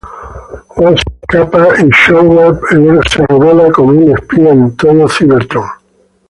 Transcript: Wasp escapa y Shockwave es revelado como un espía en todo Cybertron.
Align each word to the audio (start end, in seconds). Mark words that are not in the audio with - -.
Wasp 0.79 1.07
escapa 1.21 1.67
y 1.77 1.87
Shockwave 1.91 2.59
es 2.71 3.15
revelado 3.17 3.71
como 3.71 3.91
un 3.91 4.17
espía 4.17 4.49
en 4.49 4.75
todo 4.75 5.07
Cybertron. 5.07 5.65